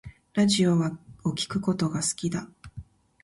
[0.33, 2.49] ラジオを聴くことが好きだ